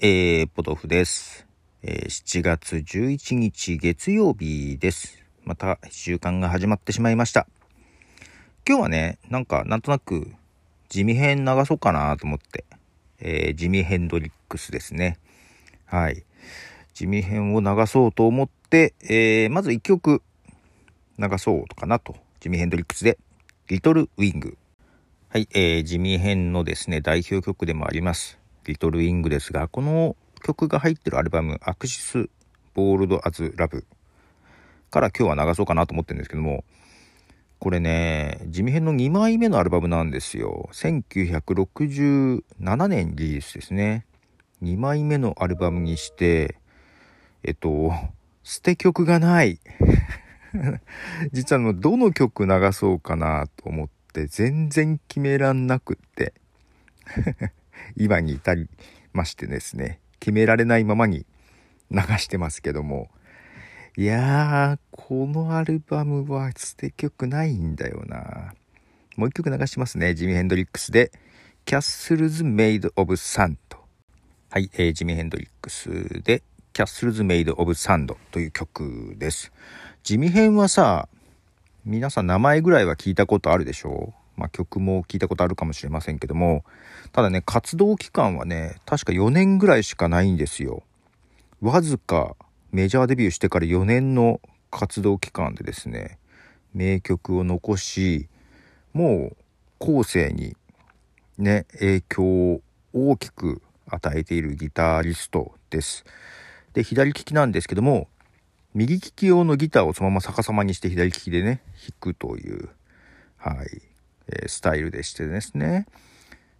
[0.00, 1.46] えー、ポトフです。
[1.82, 5.24] えー7月11日月曜日です。
[5.44, 7.48] また週間が始まってしまいました。
[8.64, 10.30] 今日はね、なんかなんとなく
[10.88, 12.64] 地味編流そうかなと思って、
[13.18, 15.18] えー地味ヘンドリックスですね。
[15.84, 16.22] はい。
[16.94, 20.22] 地味編を流そうと思って、えーまず1曲
[21.18, 22.14] 流そうかなと。
[22.38, 23.18] ジミ・ヘンドリックスで、
[23.66, 24.56] リトル・ウィング。
[25.28, 28.37] はい、えー、ジミー・ヘンのですね、代表曲でもあります、
[28.68, 30.14] リトル・ウィングですが、この
[30.44, 32.28] 曲が入ってるアルバム、アクシス・
[32.74, 33.86] ボールド・アズ・ラブ
[34.90, 36.64] から今日は流そうかなと思ってるんですけども、
[37.58, 40.68] これね、ジミヘンの2枚目のアルバムなんですよ。
[40.72, 44.04] 1967年リリースですね。
[44.62, 46.56] 2枚目のアルバムにして、
[47.42, 47.92] えっと、
[48.42, 49.60] 捨て曲がない。
[51.32, 56.34] 実はあのどの曲流そうかなと思って全然決めらんなくって
[57.96, 58.68] 今に至り
[59.12, 61.26] ましてですね決められないままに
[61.90, 63.08] 流してますけども
[63.96, 68.52] いやーこのアルバムは捨て曲ないんだよな。
[69.16, 70.14] もう一曲流しますね。
[70.14, 71.10] ジミー・ヘンドリックスで
[71.66, 73.78] 「キャッスルズ・メイド・オブ・サンド」
[74.50, 75.90] はい、えージミー・ヘンドリックス
[76.22, 79.50] で「キャッスルズ・メイド・オブ・サンド」という曲です。
[80.04, 81.08] 地味編はさ
[81.84, 84.27] 皆さん名前ぐらいは聞いたことあるでしょう？
[84.38, 86.64] まあ曲も聞いたことあるかもしれませんけども
[87.12, 90.82] ただね活動期間はね確か4年ぐらいしかないんですよ。
[91.60, 92.36] わずか
[92.70, 96.18] メジャーデビューしてから4年の活動期間でですね
[96.72, 98.28] 名曲を残し
[98.92, 99.36] もう
[99.78, 100.56] 後世に
[101.36, 102.60] ね影響を
[102.92, 106.04] 大きく与えているギタリストです。
[106.74, 108.08] で左利きなんですけども
[108.74, 112.68] 右利き用のギターをそのまま逆さまにして左利きでね弾くという、
[113.36, 113.82] はい。
[114.28, 115.86] えスタイルでしてですね。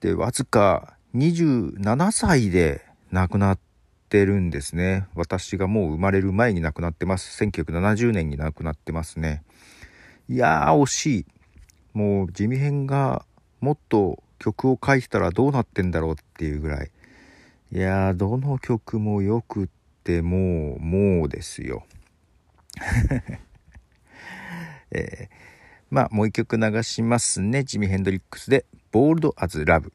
[0.00, 3.58] でわずか27歳で亡くなっ
[4.08, 5.06] てるんですね。
[5.14, 7.42] 私がもう生まれる前に亡くなってます。
[7.44, 9.42] 1970年に亡くなってますね。
[10.28, 11.26] いやー惜しい。
[11.92, 13.24] もう地味編が
[13.60, 16.90] もっと曲を書いてたらどうなってんだろうっていうぐらい。
[17.72, 19.68] いやーどの曲もよくっ
[20.02, 21.84] てもうもうですよ。
[24.92, 25.50] えー
[25.90, 27.64] まあもう一曲流しますね。
[27.64, 29.92] ジミ・ヘンドリックスで「ボールド・アズ・ラブ」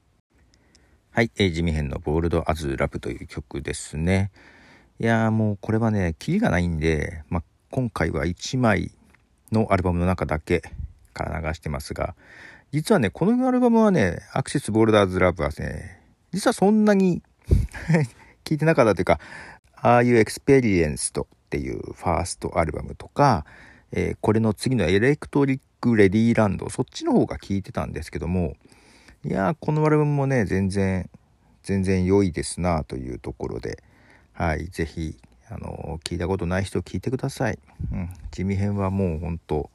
[1.12, 4.32] はい、えージミ・ヘンの「ボールド・アズ・ラブ」という曲ですね。
[5.00, 8.92] いやーもうこれはねキリがないんで、まあ、今回は1枚
[9.54, 10.64] のアルバムの中だけ
[11.14, 12.16] から流してますが
[12.72, 16.02] 実はねこのアルバムはね「アクセス・ボールド・アズ・ラブ」はね
[16.34, 17.24] 実はそんなに
[18.44, 19.22] 聞いてなかったというか
[19.82, 23.46] 「Are You Experienced」っていうファーストアルバムとか、
[23.92, 28.56] えーこれの次のエレクトリック・レディーランドそっちの方が聞いてたんですけども
[29.23, 31.07] いやーこのアルバムもね全然
[31.62, 33.84] 全然良いですなというところで
[34.34, 35.16] はい是非
[35.47, 37.59] あのー聞いたことない人聞いてください、
[37.91, 39.69] うん、地味編はもうほんと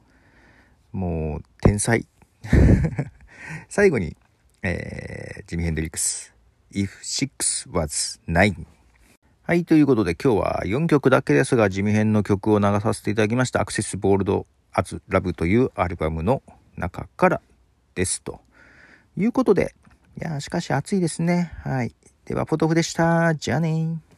[0.91, 2.05] もう天才。
[3.69, 4.17] 最後に、
[4.61, 6.33] えージミ・ヘンドリックス
[6.73, 8.65] 「If Six Was Nine」
[9.43, 16.43] はい、ということで今日は4曲だけですが地味編の曲を流させていただきました「アクセスボールド・アズ・ラブ」というアルバムの
[16.77, 17.41] 中から
[17.95, 18.41] ですと。
[19.17, 19.75] いうことで。
[20.19, 21.51] いやしかし暑いですね。
[21.63, 21.95] はい。
[22.25, 23.35] ではポトフでした。
[23.35, 24.10] じゃあねー。